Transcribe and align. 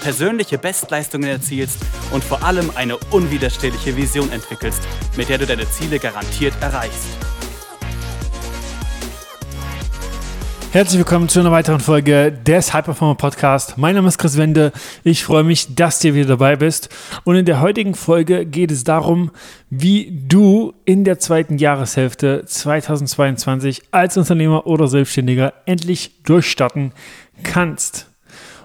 persönliche 0.00 0.58
Bestleistungen 0.58 1.28
erzielst 1.28 1.78
und 2.12 2.24
vor 2.24 2.42
allem 2.42 2.70
eine 2.74 2.96
unwiderstehliche 3.10 3.96
Vision 3.96 4.30
entwickelst, 4.32 4.82
mit 5.16 5.28
der 5.28 5.38
du 5.38 5.46
deine 5.46 5.68
Ziele 5.70 5.98
garantiert 5.98 6.54
erreichst. 6.60 7.08
Herzlich 10.70 10.98
willkommen 10.98 11.30
zu 11.30 11.40
einer 11.40 11.50
weiteren 11.50 11.80
Folge 11.80 12.30
des 12.30 12.74
High 12.74 12.84
Performer 12.84 13.14
Podcast. 13.14 13.78
Mein 13.78 13.94
Name 13.94 14.08
ist 14.08 14.18
Chris 14.18 14.36
Wende. 14.36 14.70
Ich 15.02 15.24
freue 15.24 15.42
mich, 15.42 15.74
dass 15.74 15.98
du 15.98 16.12
wieder 16.12 16.26
dabei 16.26 16.56
bist. 16.56 16.90
Und 17.24 17.36
in 17.36 17.46
der 17.46 17.62
heutigen 17.62 17.94
Folge 17.94 18.44
geht 18.44 18.70
es 18.70 18.84
darum, 18.84 19.30
wie 19.70 20.12
du 20.28 20.74
in 20.84 21.04
der 21.04 21.18
zweiten 21.18 21.56
Jahreshälfte 21.56 22.44
2022 22.44 23.84
als 23.92 24.18
Unternehmer 24.18 24.66
oder 24.66 24.88
Selbstständiger 24.88 25.54
endlich 25.64 26.22
durchstarten 26.24 26.92
kannst. 27.42 28.08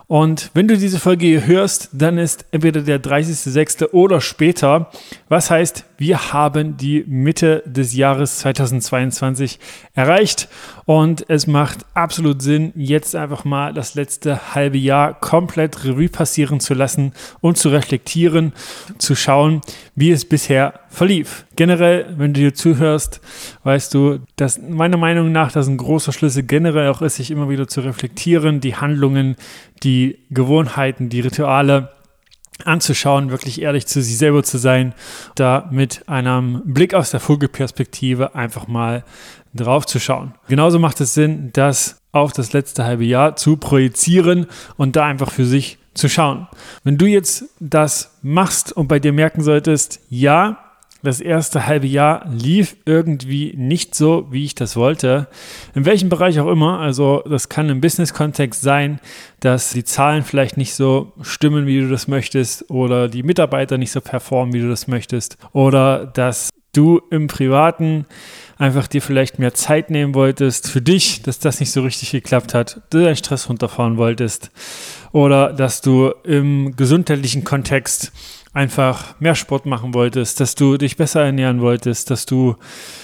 Und 0.07 0.51
wenn 0.53 0.67
du 0.67 0.77
diese 0.77 0.99
Folge 0.99 1.25
hier 1.25 1.47
hörst, 1.47 1.89
dann 1.93 2.17
ist 2.17 2.45
entweder 2.51 2.81
der 2.81 3.01
30.06. 3.01 3.91
oder 3.91 4.21
später. 4.21 4.91
Was 5.29 5.49
heißt, 5.49 5.85
wir 6.03 6.33
haben 6.33 6.75
die 6.75 7.05
Mitte 7.07 7.63
des 7.65 7.95
Jahres 7.95 8.39
2022 8.39 9.57
erreicht 9.93 10.49
und 10.83 11.23
es 11.29 11.47
macht 11.47 11.85
absolut 11.93 12.41
Sinn, 12.41 12.73
jetzt 12.75 13.15
einfach 13.15 13.45
mal 13.45 13.73
das 13.73 13.95
letzte 13.95 14.53
halbe 14.53 14.77
Jahr 14.77 15.13
komplett 15.13 15.85
Revue 15.85 16.09
passieren 16.09 16.59
zu 16.59 16.73
lassen 16.73 17.13
und 17.39 17.57
zu 17.57 17.69
reflektieren, 17.69 18.51
zu 18.97 19.15
schauen, 19.15 19.61
wie 19.95 20.11
es 20.11 20.25
bisher 20.25 20.73
verlief. 20.89 21.45
Generell, 21.55 22.13
wenn 22.17 22.33
du 22.33 22.41
dir 22.41 22.53
zuhörst, 22.53 23.21
weißt 23.63 23.93
du, 23.93 24.19
dass 24.35 24.59
meiner 24.59 24.97
Meinung 24.97 25.31
nach 25.31 25.53
das 25.53 25.69
ein 25.69 25.77
großer 25.77 26.11
Schlüssel 26.11 26.43
generell 26.43 26.89
auch 26.89 27.01
ist, 27.01 27.15
sich 27.15 27.31
immer 27.31 27.47
wieder 27.47 27.69
zu 27.69 27.79
reflektieren, 27.79 28.59
die 28.59 28.75
Handlungen, 28.75 29.37
die 29.83 30.19
Gewohnheiten, 30.31 31.07
die 31.07 31.21
Rituale 31.21 31.93
anzuschauen, 32.65 33.31
wirklich 33.31 33.61
ehrlich 33.61 33.87
zu 33.87 34.01
sich 34.01 34.17
selber 34.17 34.43
zu 34.43 34.57
sein, 34.57 34.93
da 35.35 35.67
mit 35.71 36.07
einem 36.07 36.61
Blick 36.65 36.93
aus 36.93 37.11
der 37.11 37.19
Vogelperspektive 37.19 38.35
einfach 38.35 38.67
mal 38.67 39.03
drauf 39.53 39.85
zu 39.85 39.99
schauen. 39.99 40.33
Genauso 40.47 40.79
macht 40.79 41.01
es 41.01 41.13
Sinn, 41.13 41.51
das 41.53 41.97
auf 42.11 42.31
das 42.31 42.53
letzte 42.53 42.85
halbe 42.85 43.05
Jahr 43.05 43.35
zu 43.35 43.57
projizieren 43.57 44.47
und 44.77 44.95
da 44.95 45.05
einfach 45.05 45.31
für 45.31 45.45
sich 45.45 45.79
zu 45.93 46.09
schauen. 46.09 46.47
Wenn 46.83 46.97
du 46.97 47.05
jetzt 47.05 47.45
das 47.59 48.17
machst 48.21 48.71
und 48.71 48.87
bei 48.87 48.99
dir 48.99 49.13
merken 49.13 49.41
solltest, 49.41 49.99
ja, 50.09 50.57
das 51.03 51.19
erste 51.19 51.67
halbe 51.67 51.85
Jahr 51.85 52.25
lief 52.31 52.77
irgendwie 52.85 53.53
nicht 53.57 53.93
so, 53.93 54.27
wie 54.31 54.45
ich 54.45 54.55
das 54.55 54.75
wollte. 54.75 55.27
In 55.75 55.85
welchem 55.85 56.09
Bereich 56.09 56.39
auch 56.39 56.47
immer. 56.47 56.79
Also 56.79 57.23
das 57.29 57.49
kann 57.49 57.69
im 57.69 57.81
Business-Kontext 57.81 58.61
sein, 58.61 58.99
dass 59.41 59.71
die 59.71 59.83
Zahlen 59.83 60.23
vielleicht 60.23 60.55
nicht 60.55 60.73
so 60.73 61.11
stimmen, 61.21 61.67
wie 61.67 61.81
du 61.81 61.89
das 61.89 62.07
möchtest, 62.07 62.69
oder 62.69 63.09
die 63.09 63.23
Mitarbeiter 63.23 63.77
nicht 63.77 63.91
so 63.91 63.99
performen, 63.99 64.53
wie 64.53 64.61
du 64.61 64.69
das 64.69 64.87
möchtest, 64.87 65.37
oder 65.51 66.05
dass 66.05 66.49
du 66.71 67.01
im 67.11 67.27
Privaten 67.27 68.05
einfach 68.57 68.87
dir 68.87 69.01
vielleicht 69.01 69.39
mehr 69.39 69.53
Zeit 69.53 69.89
nehmen 69.89 70.15
wolltest 70.15 70.69
für 70.69 70.81
dich, 70.81 71.21
dass 71.21 71.39
das 71.39 71.59
nicht 71.59 71.71
so 71.71 71.81
richtig 71.81 72.11
geklappt 72.11 72.53
hat, 72.53 72.81
du 72.89 73.03
deinen 73.03 73.15
Stress 73.15 73.49
runterfahren 73.49 73.97
wolltest 73.97 74.51
oder 75.11 75.53
dass 75.53 75.81
du 75.81 76.13
im 76.23 76.75
gesundheitlichen 76.75 77.43
Kontext 77.43 78.11
einfach 78.53 79.19
mehr 79.19 79.35
Sport 79.35 79.65
machen 79.65 79.93
wolltest, 79.93 80.39
dass 80.39 80.55
du 80.55 80.77
dich 80.77 80.95
besser 80.95 81.23
ernähren 81.23 81.59
wolltest, 81.59 82.11
dass 82.11 82.25
du 82.25 82.55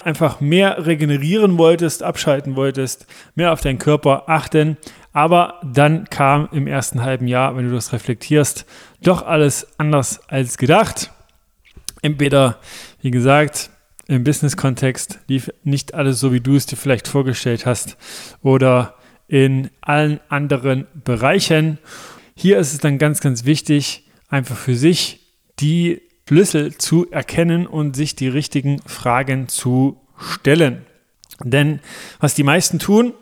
einfach 0.03 0.39
mehr 0.39 0.85
regenerieren 0.85 1.57
wolltest, 1.57 2.03
abschalten 2.03 2.55
wolltest, 2.55 3.07
mehr 3.35 3.51
auf 3.51 3.61
deinen 3.61 3.79
Körper 3.79 4.29
achten. 4.29 4.77
Aber 5.11 5.55
dann 5.63 6.05
kam 6.05 6.47
im 6.51 6.67
ersten 6.67 7.01
halben 7.01 7.27
Jahr, 7.27 7.57
wenn 7.57 7.67
du 7.67 7.73
das 7.73 7.91
reflektierst, 7.93 8.65
doch 9.01 9.25
alles 9.25 9.67
anders 9.79 10.21
als 10.29 10.57
gedacht. 10.57 11.11
Entweder, 12.01 12.59
wie 13.01 13.11
gesagt, 13.11 13.71
im 14.07 14.23
Business-Kontext 14.23 15.19
lief 15.27 15.51
nicht 15.63 15.93
alles 15.93 16.19
so, 16.19 16.31
wie 16.31 16.39
du 16.39 16.55
es 16.55 16.65
dir 16.65 16.77
vielleicht 16.77 17.07
vorgestellt 17.07 17.65
hast, 17.65 17.97
oder 18.41 18.95
in 19.27 19.69
allen 19.81 20.19
anderen 20.29 20.87
Bereichen. 21.03 21.77
Hier 22.35 22.57
ist 22.57 22.73
es 22.73 22.79
dann 22.79 22.97
ganz, 22.97 23.19
ganz 23.19 23.45
wichtig, 23.45 24.07
einfach 24.29 24.55
für 24.55 24.75
sich 24.75 25.28
die 25.59 26.01
Schlüssel 26.27 26.77
zu 26.77 27.09
erkennen 27.09 27.65
und 27.65 27.95
sich 27.95 28.15
die 28.15 28.27
richtigen 28.27 28.81
Fragen 28.85 29.47
zu 29.47 29.99
stellen. 30.17 30.85
Denn 31.43 31.79
was 32.19 32.35
die 32.35 32.43
meisten 32.43 32.77
tun, 32.77 33.13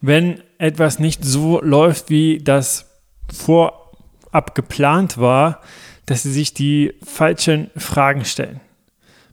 wenn 0.00 0.40
etwas 0.56 0.98
nicht 0.98 1.22
so 1.22 1.60
läuft, 1.60 2.08
wie 2.08 2.38
das 2.38 2.90
vorab 3.30 4.54
geplant 4.54 5.18
war, 5.18 5.60
dass 6.06 6.22
sie 6.22 6.32
sich 6.32 6.54
die 6.54 6.94
falschen 7.04 7.70
Fragen 7.76 8.24
stellen. 8.24 8.60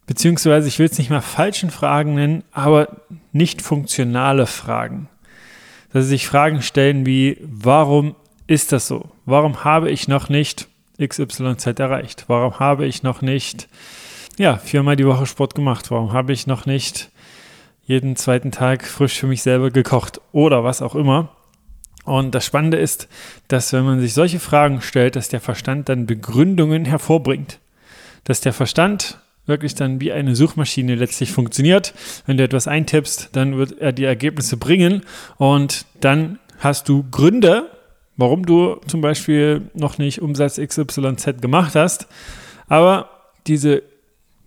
Beziehungsweise, 0.05 0.67
ich 0.67 0.79
will 0.79 0.87
es 0.87 0.97
nicht 0.97 1.09
mal 1.09 1.21
falschen 1.21 1.69
Fragen 1.69 2.15
nennen, 2.15 2.43
aber 2.51 3.01
nicht 3.31 3.61
funktionale 3.61 4.47
Fragen. 4.47 5.09
Dass 5.91 6.03
sie 6.03 6.11
sich 6.11 6.27
Fragen 6.27 6.61
stellen 6.61 7.05
wie, 7.05 7.37
warum 7.41 8.15
ist 8.47 8.71
das 8.71 8.87
so? 8.87 9.11
Warum 9.25 9.63
habe 9.63 9.91
ich 9.91 10.07
noch 10.07 10.29
nicht 10.29 10.67
XYZ 11.01 11.79
erreicht? 11.79 12.25
Warum 12.27 12.59
habe 12.59 12.85
ich 12.85 13.03
noch 13.03 13.21
nicht, 13.21 13.67
ja, 14.37 14.57
viermal 14.57 14.95
die 14.95 15.05
Woche 15.05 15.25
Sport 15.25 15.55
gemacht? 15.55 15.91
Warum 15.91 16.13
habe 16.13 16.33
ich 16.33 16.47
noch 16.47 16.65
nicht 16.65 17.09
jeden 17.85 18.15
zweiten 18.15 18.51
Tag 18.51 18.85
frisch 18.85 19.19
für 19.19 19.27
mich 19.27 19.41
selber 19.41 19.71
gekocht 19.71 20.19
oder 20.31 20.63
was 20.63 20.81
auch 20.81 20.95
immer? 20.95 21.29
Und 22.03 22.33
das 22.33 22.45
Spannende 22.45 22.77
ist, 22.77 23.09
dass 23.49 23.73
wenn 23.73 23.83
man 23.83 23.99
sich 23.99 24.13
solche 24.13 24.39
Fragen 24.39 24.81
stellt, 24.81 25.15
dass 25.17 25.27
der 25.27 25.41
Verstand 25.41 25.89
dann 25.89 26.05
Begründungen 26.05 26.85
hervorbringt. 26.85 27.59
Dass 28.23 28.39
der 28.39 28.53
Verstand 28.53 29.19
wirklich 29.45 29.75
dann 29.75 29.99
wie 29.99 30.11
eine 30.11 30.35
Suchmaschine 30.35 30.95
letztlich 30.95 31.31
funktioniert. 31.31 31.93
Wenn 32.25 32.37
du 32.37 32.43
etwas 32.43 32.67
eintippst, 32.67 33.29
dann 33.33 33.57
wird 33.57 33.79
er 33.79 33.91
die 33.91 34.03
Ergebnisse 34.03 34.57
bringen 34.57 35.01
und 35.37 35.85
dann 35.99 36.39
hast 36.59 36.87
du 36.89 37.05
Gründe, 37.09 37.69
warum 38.17 38.45
du 38.45 38.75
zum 38.87 39.01
Beispiel 39.01 39.69
noch 39.73 39.97
nicht 39.97 40.21
Umsatz 40.21 40.59
XYZ 40.59 41.41
gemacht 41.41 41.75
hast. 41.75 42.07
Aber 42.67 43.09
diese 43.45 43.83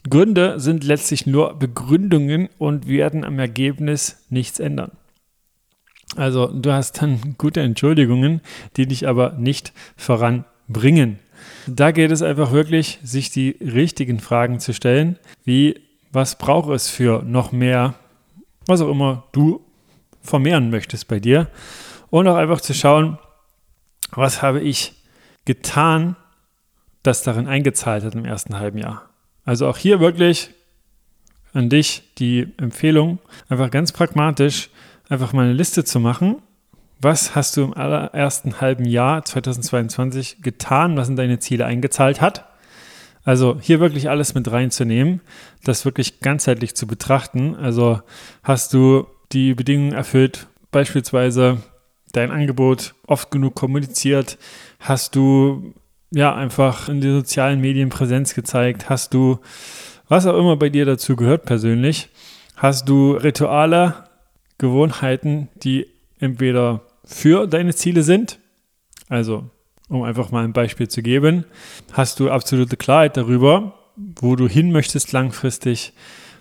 Gründe 0.09 0.61
sind 0.61 0.85
letztlich 0.85 1.27
nur 1.27 1.55
Begründungen 1.55 2.49
und 2.59 2.89
werden 2.89 3.25
am 3.25 3.39
Ergebnis 3.39 4.25
nichts 4.29 4.61
ändern. 4.61 4.93
Also 6.17 6.49
du 6.49 6.73
hast 6.73 7.01
dann 7.01 7.37
gute 7.39 7.61
Entschuldigungen, 7.61 8.41
die 8.77 8.87
dich 8.87 9.07
aber 9.07 9.33
nicht 9.33 9.73
voranbringen. 9.97 11.19
Da 11.67 11.93
geht 11.93 12.11
es 12.11 12.23
einfach 12.23 12.53
wirklich, 12.53 12.99
sich 13.03 13.31
die 13.31 13.57
richtigen 13.61 14.19
Fragen 14.19 14.59
zu 14.59 14.75
stellen, 14.75 15.19
wie 15.45 15.81
was 16.13 16.37
braucht 16.37 16.71
es 16.71 16.89
für 16.89 17.23
noch 17.23 17.53
mehr, 17.53 17.95
was 18.67 18.81
auch 18.81 18.91
immer 18.91 19.25
du 19.33 19.61
vermehren 20.23 20.71
möchtest 20.71 21.09
bei 21.09 21.21
dir 21.21 21.49
und 22.11 22.27
auch 22.27 22.37
einfach 22.37 22.61
zu 22.61 22.75
schauen, 22.75 23.19
was 24.13 24.43
habe 24.43 24.61
ich 24.61 24.93
getan, 25.45 26.17
das 27.03 27.23
darin 27.23 27.47
eingezahlt 27.47 28.05
hat 28.05 28.15
im 28.15 28.25
ersten 28.25 28.59
halben 28.59 28.79
Jahr. 28.79 29.09
Also 29.45 29.67
auch 29.67 29.77
hier 29.77 30.01
wirklich 30.01 30.51
an 31.53 31.69
dich 31.69 32.03
die 32.19 32.53
Empfehlung, 32.59 33.19
einfach 33.49 33.71
ganz 33.71 33.93
pragmatisch 33.93 34.71
einfach 35.09 35.33
mal 35.33 35.45
eine 35.45 35.55
Liste 35.55 35.85
zu 35.85 36.01
machen. 36.01 36.37
Was 37.01 37.35
hast 37.35 37.57
du 37.57 37.65
im 37.65 37.75
allerersten 37.75 38.61
halben 38.61 38.85
Jahr 38.85 39.25
2022 39.25 40.43
getan, 40.43 40.97
was 40.97 41.09
in 41.09 41.17
deine 41.17 41.39
Ziele 41.39 41.67
eingezahlt 41.67 42.21
hat? 42.21 42.47
Also 43.25 43.59
hier 43.61 43.81
wirklich 43.81 44.09
alles 44.09 44.35
mit 44.35 44.51
reinzunehmen, 44.51 45.21
das 45.65 45.85
wirklich 45.85 46.21
ganzheitlich 46.21 46.75
zu 46.75 46.87
betrachten. 46.87 47.57
Also 47.57 48.01
hast 48.43 48.73
du 48.73 49.07
die 49.33 49.55
Bedingungen 49.55 49.93
erfüllt, 49.93 50.47
beispielsweise 50.71 51.59
dein 52.13 52.31
Angebot 52.31 52.95
oft 53.07 53.31
genug 53.31 53.55
kommuniziert? 53.55 54.39
Hast 54.79 55.15
du 55.15 55.75
ja 56.11 56.35
einfach 56.35 56.89
in 56.89 57.01
den 57.01 57.15
sozialen 57.15 57.61
Medien 57.61 57.89
Präsenz 57.89 58.35
gezeigt? 58.35 58.89
Hast 58.89 59.15
du, 59.15 59.39
was 60.09 60.27
auch 60.27 60.39
immer 60.39 60.57
bei 60.57 60.69
dir 60.69 60.85
dazu 60.85 61.17
gehört 61.17 61.45
persönlich, 61.45 62.09
hast 62.57 62.89
du 62.89 63.13
Rituale, 63.13 64.05
Gewohnheiten, 64.59 65.49
die 65.57 65.87
entweder 66.19 66.83
für 67.05 67.47
deine 67.47 67.75
Ziele 67.75 68.03
sind, 68.03 68.39
also 69.09 69.51
um 69.89 70.03
einfach 70.03 70.31
mal 70.31 70.45
ein 70.45 70.53
Beispiel 70.53 70.89
zu 70.89 71.03
geben, 71.03 71.45
hast 71.93 72.21
du 72.21 72.31
absolute 72.31 72.77
Klarheit 72.77 73.17
darüber, 73.17 73.75
wo 73.97 74.37
du 74.37 74.49
hin 74.49 74.71
möchtest 74.71 75.13
langfristig, 75.13 75.93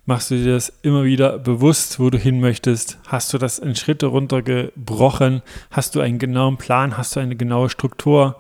Machst 0.10 0.32
du 0.32 0.38
dir 0.38 0.54
das 0.54 0.74
immer 0.82 1.04
wieder 1.04 1.38
bewusst, 1.38 2.00
wo 2.00 2.10
du 2.10 2.18
hin 2.18 2.40
möchtest? 2.40 2.98
Hast 3.06 3.32
du 3.32 3.38
das 3.38 3.60
in 3.60 3.76
Schritte 3.76 4.08
runtergebrochen? 4.08 5.44
Hast 5.70 5.94
du 5.94 6.00
einen 6.00 6.18
genauen 6.18 6.58
Plan? 6.58 6.98
Hast 6.98 7.16
du 7.16 7.20
eine 7.20 7.36
genaue 7.36 7.70
Struktur? 7.70 8.36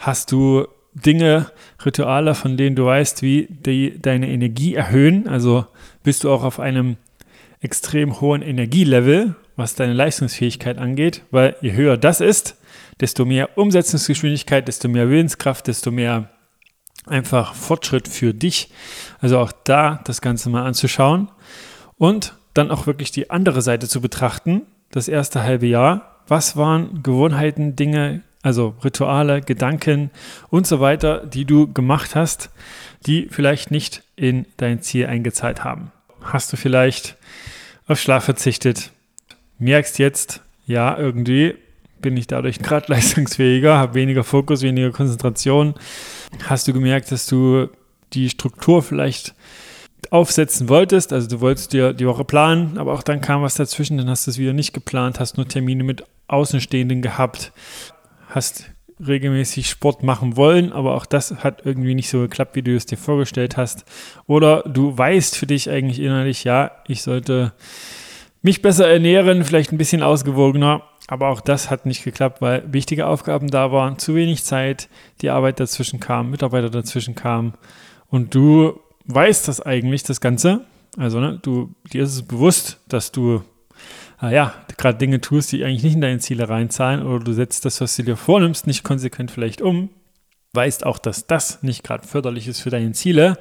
Hast 0.00 0.32
du 0.32 0.66
Dinge, 0.94 1.52
Rituale, 1.86 2.34
von 2.34 2.56
denen 2.56 2.74
du 2.74 2.86
weißt, 2.86 3.22
wie 3.22 3.46
die 3.48 4.02
deine 4.02 4.30
Energie 4.30 4.74
erhöhen? 4.74 5.28
Also 5.28 5.64
bist 6.02 6.24
du 6.24 6.32
auch 6.32 6.42
auf 6.42 6.58
einem 6.58 6.96
extrem 7.60 8.20
hohen 8.20 8.42
Energielevel, 8.42 9.36
was 9.54 9.76
deine 9.76 9.92
Leistungsfähigkeit 9.92 10.76
angeht, 10.76 11.22
weil 11.30 11.54
je 11.60 11.74
höher 11.74 11.98
das 11.98 12.20
ist, 12.20 12.56
desto 13.00 13.24
mehr 13.24 13.56
Umsetzungsgeschwindigkeit, 13.56 14.66
desto 14.66 14.88
mehr 14.88 15.08
Willenskraft, 15.08 15.68
desto 15.68 15.92
mehr 15.92 16.31
einfach 17.06 17.54
Fortschritt 17.54 18.08
für 18.08 18.34
dich. 18.34 18.70
Also 19.20 19.38
auch 19.38 19.52
da 19.64 20.00
das 20.04 20.20
Ganze 20.20 20.50
mal 20.50 20.64
anzuschauen 20.64 21.28
und 21.98 22.34
dann 22.54 22.70
auch 22.70 22.86
wirklich 22.86 23.10
die 23.10 23.30
andere 23.30 23.62
Seite 23.62 23.88
zu 23.88 24.00
betrachten, 24.00 24.62
das 24.90 25.08
erste 25.08 25.42
halbe 25.42 25.66
Jahr. 25.66 26.22
Was 26.28 26.56
waren 26.56 27.02
Gewohnheiten, 27.02 27.76
Dinge, 27.76 28.22
also 28.42 28.74
Rituale, 28.84 29.40
Gedanken 29.40 30.10
und 30.50 30.66
so 30.66 30.80
weiter, 30.80 31.26
die 31.26 31.44
du 31.44 31.72
gemacht 31.72 32.14
hast, 32.14 32.50
die 33.06 33.28
vielleicht 33.30 33.70
nicht 33.70 34.02
in 34.16 34.46
dein 34.56 34.82
Ziel 34.82 35.06
eingezahlt 35.06 35.64
haben? 35.64 35.92
Hast 36.20 36.52
du 36.52 36.56
vielleicht 36.56 37.16
auf 37.86 38.00
Schlaf 38.00 38.24
verzichtet? 38.24 38.90
Merkst 39.58 39.98
jetzt, 39.98 40.42
ja, 40.66 40.96
irgendwie 40.96 41.56
bin 42.02 42.16
ich 42.16 42.26
dadurch 42.26 42.58
gerade 42.62 42.86
leistungsfähiger, 42.88 43.78
habe 43.78 43.94
weniger 43.94 44.24
Fokus, 44.24 44.62
weniger 44.62 44.90
Konzentration. 44.90 45.74
Hast 46.44 46.68
du 46.68 46.72
gemerkt, 46.72 47.10
dass 47.12 47.26
du 47.26 47.68
die 48.12 48.28
Struktur 48.28 48.82
vielleicht 48.82 49.34
aufsetzen 50.10 50.68
wolltest, 50.68 51.12
also 51.12 51.28
du 51.28 51.40
wolltest 51.40 51.72
dir 51.72 51.94
die 51.94 52.06
Woche 52.06 52.24
planen, 52.24 52.76
aber 52.76 52.92
auch 52.92 53.02
dann 53.02 53.20
kam 53.20 53.42
was 53.42 53.54
dazwischen, 53.54 53.96
dann 53.96 54.10
hast 54.10 54.26
du 54.26 54.32
es 54.32 54.38
wieder 54.38 54.52
nicht 54.52 54.74
geplant, 54.74 55.20
hast 55.20 55.36
nur 55.36 55.48
Termine 55.48 55.84
mit 55.84 56.04
Außenstehenden 56.28 57.00
gehabt, 57.00 57.52
hast 58.28 58.72
regelmäßig 59.06 59.68
Sport 59.68 60.02
machen 60.02 60.36
wollen, 60.36 60.72
aber 60.72 60.94
auch 60.94 61.06
das 61.06 61.34
hat 61.42 61.62
irgendwie 61.64 61.94
nicht 61.94 62.08
so 62.08 62.20
geklappt, 62.20 62.56
wie 62.56 62.62
du 62.62 62.74
es 62.74 62.86
dir 62.86 62.98
vorgestellt 62.98 63.56
hast. 63.56 63.84
Oder 64.26 64.62
du 64.62 64.96
weißt 64.96 65.36
für 65.36 65.46
dich 65.46 65.70
eigentlich 65.70 66.00
innerlich, 66.00 66.44
ja, 66.44 66.72
ich 66.86 67.02
sollte 67.02 67.52
mich 68.42 68.62
besser 68.62 68.88
ernähren, 68.88 69.44
vielleicht 69.44 69.72
ein 69.72 69.78
bisschen 69.78 70.02
ausgewogener, 70.02 70.82
aber 71.08 71.28
auch 71.28 71.40
das 71.40 71.70
hat 71.70 71.86
nicht 71.86 72.04
geklappt, 72.04 72.40
weil 72.40 72.72
wichtige 72.72 73.06
Aufgaben 73.06 73.48
da 73.48 73.72
waren, 73.72 73.98
zu 73.98 74.14
wenig 74.14 74.44
Zeit, 74.44 74.88
die 75.20 75.30
Arbeit 75.30 75.60
dazwischen 75.60 76.00
kam, 76.00 76.30
Mitarbeiter 76.30 76.70
dazwischen 76.70 77.14
kamen 77.14 77.54
und 78.08 78.34
du 78.34 78.78
weißt 79.06 79.48
das 79.48 79.60
eigentlich, 79.60 80.02
das 80.02 80.20
Ganze. 80.20 80.64
Also, 80.96 81.20
ne, 81.20 81.38
du, 81.42 81.74
dir 81.92 82.02
ist 82.02 82.14
es 82.14 82.22
bewusst, 82.22 82.78
dass 82.88 83.12
du, 83.12 83.42
naja, 84.20 84.54
ah 84.54 84.72
gerade 84.76 84.98
Dinge 84.98 85.20
tust, 85.20 85.52
die 85.52 85.64
eigentlich 85.64 85.82
nicht 85.82 85.94
in 85.94 86.00
deine 86.00 86.18
Ziele 86.18 86.48
reinzahlen 86.48 87.04
oder 87.06 87.24
du 87.24 87.32
setzt 87.32 87.64
das, 87.64 87.80
was 87.80 87.96
du 87.96 88.02
dir 88.02 88.16
vornimmst, 88.16 88.66
nicht 88.66 88.84
konsequent 88.84 89.30
vielleicht 89.30 89.62
um. 89.62 89.90
Weißt 90.54 90.84
auch, 90.84 90.98
dass 90.98 91.26
das 91.26 91.62
nicht 91.62 91.82
gerade 91.82 92.06
förderlich 92.06 92.46
ist 92.46 92.60
für 92.60 92.68
deine 92.68 92.92
Ziele. 92.92 93.38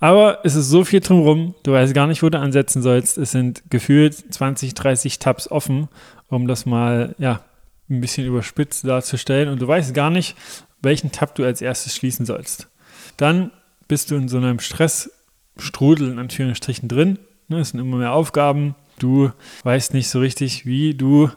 Aber 0.00 0.38
es 0.44 0.54
ist 0.54 0.70
so 0.70 0.84
viel 0.84 1.00
drumherum, 1.00 1.54
du 1.64 1.72
weißt 1.72 1.92
gar 1.92 2.06
nicht, 2.06 2.22
wo 2.22 2.30
du 2.30 2.38
ansetzen 2.38 2.80
sollst. 2.82 3.18
Es 3.18 3.32
sind 3.32 3.64
gefühlt 3.68 4.14
20, 4.14 4.74
30 4.74 5.18
Tabs 5.18 5.50
offen 5.50 5.88
um 6.28 6.46
das 6.46 6.66
mal 6.66 7.14
ja, 7.18 7.44
ein 7.90 8.00
bisschen 8.00 8.26
überspitzt 8.26 8.86
darzustellen. 8.86 9.48
Und 9.48 9.60
du 9.60 9.68
weißt 9.68 9.94
gar 9.94 10.10
nicht, 10.10 10.36
welchen 10.82 11.12
Tab 11.12 11.34
du 11.34 11.44
als 11.44 11.62
erstes 11.62 11.94
schließen 11.96 12.26
sollst. 12.26 12.68
Dann 13.16 13.50
bist 13.88 14.10
du 14.10 14.16
in 14.16 14.28
so 14.28 14.36
einem 14.36 14.60
Stressstrudel 14.60 16.12
in 16.12 16.18
Anführungsstrichen 16.18 16.88
drin. 16.88 17.18
Ne, 17.48 17.60
es 17.60 17.70
sind 17.70 17.80
immer 17.80 17.96
mehr 17.96 18.12
Aufgaben. 18.12 18.74
Du 18.98 19.30
weißt 19.62 19.94
nicht 19.94 20.08
so 20.08 20.20
richtig, 20.20 20.66
wie 20.66 20.94
du 20.94 21.30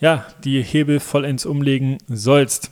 ja, 0.00 0.26
die 0.44 0.62
Hebel 0.62 1.00
vollends 1.00 1.46
umlegen 1.46 1.98
sollst. 2.08 2.70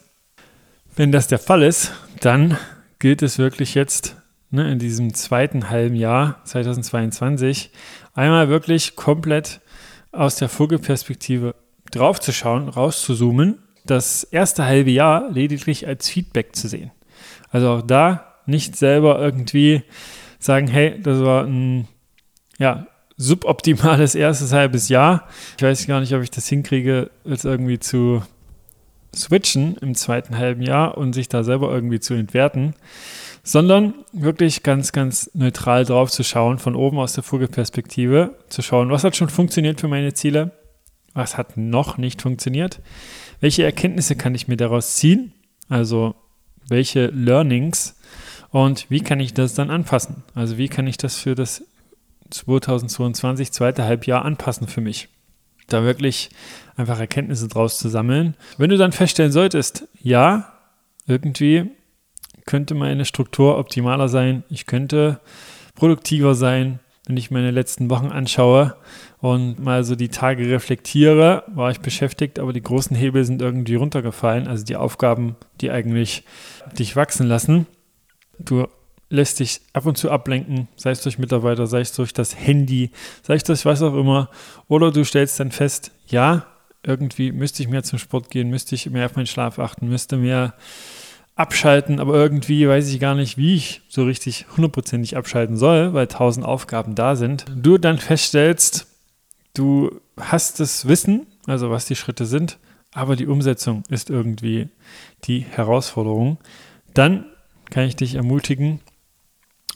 Wenn 0.95 1.13
das 1.13 1.29
der 1.29 1.39
Fall 1.39 1.63
ist, 1.63 1.93
dann 2.21 2.57
gilt 2.99 3.23
es 3.23 3.39
wirklich 3.39 3.75
jetzt 3.75 4.17
ne, 4.51 4.71
in 4.71 4.79
diesem 4.79 5.13
zweiten 5.15 5.69
halben 5.69 5.97
Jahr 5.97 6.41
2022 6.45 7.71
einmal 8.15 8.49
wirklich 8.49 8.97
komplett 8.97 9.61
aus 10.13 10.37
der 10.37 10.49
Vogelperspektive 10.49 11.55
draufzuschauen, 11.97 12.69
rauszuzoomen, 12.69 13.59
das 13.85 14.25
erste 14.25 14.65
halbe 14.65 14.91
Jahr 14.91 15.31
lediglich 15.31 15.87
als 15.87 16.09
Feedback 16.09 16.55
zu 16.55 16.69
sehen. 16.69 16.91
Also 17.51 17.71
auch 17.71 17.83
da 17.83 18.35
nicht 18.47 18.77
selber 18.77 19.21
irgendwie 19.21 19.83
sagen, 20.39 20.69
hey, 20.69 21.01
das 21.01 21.21
war 21.21 21.45
ein 21.45 21.89
ja, 22.59 22.87
suboptimales 23.17 24.15
erstes 24.15 24.53
halbes 24.53 24.89
Jahr. 24.89 25.29
Ich 25.57 25.63
weiß 25.63 25.87
gar 25.87 26.01
nicht, 26.01 26.15
ob 26.15 26.23
ich 26.23 26.31
das 26.31 26.49
hinkriege, 26.49 27.11
jetzt 27.25 27.45
irgendwie 27.45 27.79
zu 27.79 28.23
switchen 29.15 29.77
im 29.81 29.95
zweiten 29.95 30.37
halben 30.37 30.63
Jahr 30.63 30.99
und 30.99 31.15
sich 31.15 31.29
da 31.29 31.43
selber 31.43 31.73
irgendwie 31.73 32.01
zu 32.01 32.15
entwerten, 32.15 32.75
sondern 33.43 33.95
wirklich 34.13 34.63
ganz, 34.63 34.93
ganz 34.93 35.31
neutral 35.33 35.85
drauf 35.85 36.11
zu 36.11 36.23
schauen, 36.23 36.59
von 36.59 36.77
oben 36.77 36.99
aus 36.99 37.15
der 37.15 37.25
Vogelperspektive, 37.25 38.37
zu 38.49 38.63
schauen, 38.63 38.91
was 38.91 39.05
hat 39.05 39.17
schon 39.17 39.31
funktioniert 39.31 39.81
für 39.81 39.89
meine 39.89 40.13
Ziele, 40.13 40.53
was 41.17 41.37
hat 41.37 41.57
noch 41.57 41.99
nicht 41.99 42.23
funktioniert, 42.23 42.81
welche 43.41 43.65
Erkenntnisse 43.65 44.17
kann 44.17 44.35
ich 44.35 44.49
mir 44.49 44.57
daraus 44.57 44.97
ziehen, 44.97 45.33
also 45.69 46.15
welche 46.69 47.07
Learnings 47.07 47.99
und 48.51 48.87
wie 48.91 49.01
kann 49.01 49.19
ich 49.19 49.35
das 49.35 49.55
dann 49.55 49.71
anpassen, 49.71 50.23
also 50.35 50.59
wie 50.59 50.69
kann 50.69 50.87
ich 50.87 50.99
das 50.99 51.17
für 51.17 51.35
das 51.35 51.65
2022 52.31 53.51
zweite 53.53 53.85
Halbjahr 53.85 54.25
anpassen 54.25 54.69
für 54.69 54.81
mich. 54.81 55.09
Da 55.69 55.85
wirklich 55.85 56.31
einfach 56.77 57.01
Erkenntnisse 57.01 57.49
draus 57.49 57.79
zu 57.79 57.89
sammeln. 57.89 58.37
Wenn 58.57 58.71
du 58.71 58.77
dann 58.77 58.93
feststellen 58.93 59.33
solltest, 59.33 59.89
ja, 60.01 60.53
irgendwie 61.07 61.71
könnte 62.45 62.75
meine 62.75 63.05
Struktur 63.05 63.59
optimaler 63.59 64.09
sein, 64.09 64.45
ich 64.49 64.67
könnte 64.67 65.21
produktiver 65.75 66.35
sein, 66.35 66.79
wenn 67.07 67.17
ich 67.17 67.31
meine 67.31 67.53
letzten 67.53 67.89
Wochen 67.89 68.09
anschaue 68.09 68.77
und 69.19 69.63
mal 69.63 69.85
so 69.85 69.95
die 69.95 70.09
Tage 70.09 70.51
reflektiere, 70.51 71.45
war 71.47 71.71
ich 71.71 71.81
beschäftigt, 71.81 72.39
aber 72.41 72.53
die 72.53 72.63
großen 72.63 72.97
Hebel 72.97 73.25
sind 73.25 73.41
irgendwie 73.41 73.77
runtergefallen. 73.77 74.49
Also 74.49 74.65
die 74.65 74.77
Aufgaben, 74.77 75.37
die 75.61 75.71
eigentlich 75.71 76.25
dich 76.77 76.97
wachsen 76.97 77.29
lassen. 77.29 77.67
Du 78.41 78.67
lässt 79.09 79.39
dich 79.39 79.61
ab 79.73 79.87
und 79.87 79.97
zu 79.97 80.11
ablenken, 80.11 80.67
sei 80.75 80.91
es 80.91 81.01
durch 81.03 81.19
Mitarbeiter, 81.19 81.69
sei 81.69 81.81
es 81.81 81.93
durch 81.93 82.13
das 82.13 82.37
Handy, 82.37 82.91
sei 83.23 83.35
es 83.35 83.45
durch 83.45 83.65
was 83.65 83.83
auch 83.83 83.95
immer. 83.95 84.29
Oder 84.67 84.91
du 84.91 85.05
stellst 85.05 85.39
dann 85.39 85.53
fest, 85.53 85.93
ja, 86.09 86.47
irgendwie 86.83 87.31
müsste 87.31 87.63
ich 87.63 87.69
mehr 87.69 87.85
zum 87.85 88.01
Sport 88.01 88.31
gehen, 88.31 88.51
müsste 88.51 88.75
ich 88.75 88.91
mehr 88.91 89.07
auf 89.07 89.15
meinen 89.15 89.27
Schlaf 89.27 89.61
achten, 89.61 89.89
müsste 89.89 90.17
mehr 90.17 90.55
abschalten, 91.37 92.01
aber 92.01 92.15
irgendwie 92.15 92.67
weiß 92.67 92.89
ich 92.89 92.99
gar 92.99 93.15
nicht, 93.15 93.37
wie 93.37 93.55
ich 93.55 93.83
so 93.89 94.05
richtig 94.05 94.47
hundertprozentig 94.57 95.17
abschalten 95.17 95.57
soll, 95.57 95.93
weil 95.93 96.07
tausend 96.07 96.47
Aufgaben 96.47 96.95
da 96.95 97.15
sind. 97.15 97.45
Du 97.55 97.77
dann 97.77 97.99
feststellst, 97.99 98.87
du 99.55 100.01
hast 100.19 100.61
das 100.61 100.89
Wissen, 100.89 101.27
also 101.47 101.71
was 101.71 101.85
die 101.85 101.95
Schritte 101.95 102.25
sind, 102.25 102.59
aber 102.93 103.17
die 103.17 103.27
Umsetzung 103.27 103.83
ist 103.91 104.09
irgendwie 104.09 104.71
die 105.25 105.41
Herausforderung. 105.41 106.39
Dann 106.95 107.27
kann 107.69 107.85
ich 107.85 107.97
dich 107.97 108.15
ermutigen 108.15 108.81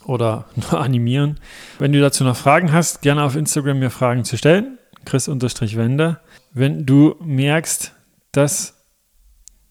oder 0.06 0.46
nur 0.56 0.80
animieren. 0.80 1.38
Wenn 1.78 1.92
du 1.92 2.00
dazu 2.00 2.24
noch 2.24 2.36
Fragen 2.36 2.72
hast, 2.72 3.02
gerne 3.02 3.22
auf 3.22 3.36
Instagram 3.36 3.78
mir 3.78 3.90
Fragen 3.90 4.24
zu 4.24 4.38
stellen. 4.38 4.78
Chris-Wende. 5.04 6.20
Wenn 6.52 6.86
du 6.86 7.16
merkst, 7.20 7.92
dass 8.32 8.74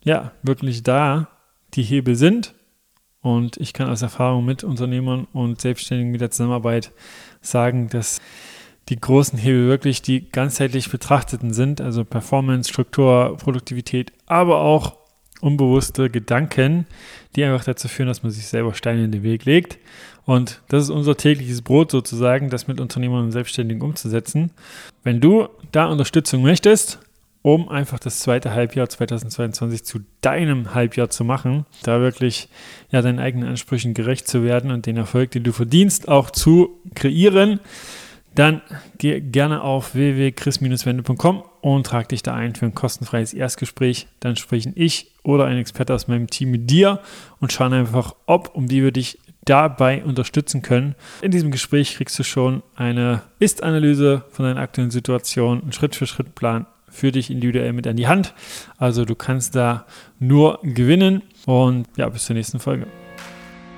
ja 0.03 0.31
wirklich 0.43 0.83
da 0.83 1.27
die 1.73 1.83
Hebel 1.83 2.15
sind. 2.15 2.55
Und 3.21 3.57
ich 3.57 3.73
kann 3.73 3.89
aus 3.89 4.01
Erfahrung 4.01 4.45
mit 4.45 4.63
Unternehmern 4.63 5.27
und 5.33 5.59
Selbstständigen 5.59 6.11
mit 6.11 6.21
der 6.21 6.31
Zusammenarbeit 6.31 6.91
sagen, 7.41 7.89
dass 7.89 8.21
die 8.87 8.99
großen 8.99 9.37
Hebel 9.37 9.67
wirklich 9.67 10.01
die 10.01 10.29
ganzheitlich 10.29 10.89
betrachteten 10.89 11.53
sind, 11.53 11.81
also 11.81 12.05
Performance, 12.05 12.69
Struktur, 12.69 13.37
Produktivität, 13.37 14.11
aber 14.25 14.61
auch 14.61 14.97
unbewusste 15.41 16.09
Gedanken, 16.09 16.85
die 17.35 17.43
einfach 17.43 17.63
dazu 17.63 17.87
führen, 17.87 18.07
dass 18.07 18.23
man 18.23 18.31
sich 18.31 18.47
selber 18.47 18.73
Steine 18.73 19.05
in 19.05 19.11
den 19.11 19.23
Weg 19.23 19.45
legt. 19.45 19.77
Und 20.25 20.61
das 20.67 20.83
ist 20.83 20.89
unser 20.89 21.15
tägliches 21.15 21.61
Brot 21.61 21.91
sozusagen, 21.91 22.49
das 22.49 22.67
mit 22.67 22.79
Unternehmern 22.79 23.25
und 23.25 23.31
Selbstständigen 23.31 23.81
umzusetzen. 23.81 24.51
Wenn 25.03 25.21
du 25.21 25.47
da 25.71 25.87
Unterstützung 25.87 26.41
möchtest, 26.41 26.99
um 27.41 27.69
einfach 27.69 27.99
das 27.99 28.19
zweite 28.19 28.53
Halbjahr 28.53 28.89
2022 28.89 29.85
zu 29.85 29.99
deinem 30.21 30.73
Halbjahr 30.73 31.09
zu 31.09 31.23
machen, 31.23 31.65
da 31.83 32.01
wirklich 32.01 32.49
ja 32.91 33.01
deinen 33.01 33.19
eigenen 33.19 33.47
Ansprüchen 33.47 33.93
gerecht 33.93 34.27
zu 34.27 34.43
werden 34.43 34.71
und 34.71 34.85
den 34.85 34.97
Erfolg, 34.97 35.31
den 35.31 35.43
du 35.43 35.53
verdienst, 35.53 36.09
auch 36.09 36.31
zu 36.31 36.81
kreieren, 36.95 37.59
dann 38.35 38.61
geh 38.97 39.19
gerne 39.21 39.63
auf 39.63 39.95
www.chris-wende.com 39.95 41.43
und 41.61 41.85
trag 41.85 42.09
dich 42.09 42.23
da 42.23 42.35
ein 42.35 42.55
für 42.55 42.65
ein 42.65 42.75
kostenfreies 42.75 43.33
Erstgespräch. 43.33 44.07
Dann 44.19 44.35
sprechen 44.35 44.73
ich 44.75 45.11
oder 45.23 45.45
ein 45.45 45.57
Experte 45.57 45.93
aus 45.93 46.07
meinem 46.07 46.27
Team 46.27 46.51
mit 46.51 46.69
dir 46.69 46.99
und 47.39 47.51
schauen 47.51 47.73
einfach, 47.73 48.15
ob 48.27 48.55
und 48.55 48.69
wie 48.69 48.83
wir 48.83 48.91
dich 48.91 49.19
dabei 49.45 50.03
unterstützen 50.03 50.61
können. 50.61 50.95
In 51.21 51.31
diesem 51.31 51.49
Gespräch 51.49 51.95
kriegst 51.95 52.19
du 52.19 52.23
schon 52.23 52.61
eine 52.75 53.23
Ist-Analyse 53.39 54.23
von 54.29 54.45
deiner 54.45 54.61
aktuellen 54.61 54.91
Situation, 54.91 55.61
einen 55.61 55.73
Schritt-für-Schritt-Plan 55.73 56.67
für 56.91 57.11
dich 57.11 57.31
individuell 57.31 57.73
mit 57.73 57.87
an 57.87 57.95
die 57.95 58.07
Hand. 58.07 58.33
Also 58.77 59.05
du 59.05 59.15
kannst 59.15 59.55
da 59.55 59.85
nur 60.19 60.59
gewinnen 60.63 61.23
und 61.45 61.87
ja, 61.97 62.09
bis 62.09 62.25
zur 62.25 62.35
nächsten 62.35 62.59
Folge. 62.59 62.87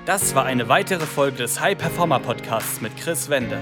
Das 0.06 0.34
war 0.34 0.46
eine 0.46 0.68
weitere 0.68 1.06
Folge 1.06 1.38
des 1.38 1.62
High 1.62 1.78
Performer 1.78 2.20
Podcasts 2.20 2.82
mit 2.82 2.96
Chris 2.98 3.30
Wende. 3.30 3.58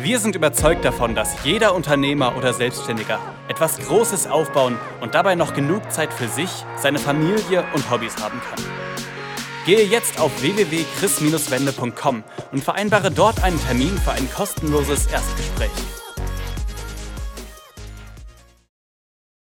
Wir 0.00 0.20
sind 0.20 0.36
überzeugt 0.36 0.84
davon, 0.84 1.16
dass 1.16 1.44
jeder 1.44 1.74
Unternehmer 1.74 2.36
oder 2.36 2.52
Selbstständiger 2.52 3.18
etwas 3.48 3.78
Großes 3.78 4.28
aufbauen 4.28 4.76
und 5.00 5.14
dabei 5.14 5.34
noch 5.34 5.54
genug 5.54 5.90
Zeit 5.90 6.12
für 6.12 6.28
sich, 6.28 6.50
seine 6.76 7.00
Familie 7.00 7.64
und 7.74 7.90
Hobbys 7.90 8.22
haben 8.22 8.40
kann. 8.40 8.64
Gehe 9.66 9.84
jetzt 9.84 10.20
auf 10.20 10.40
www.chris-wende.com 10.40 12.22
und 12.52 12.62
vereinbare 12.62 13.10
dort 13.10 13.42
einen 13.42 13.60
Termin 13.60 13.98
für 13.98 14.12
ein 14.12 14.30
kostenloses 14.32 15.06
Erstgespräch. 15.06 15.97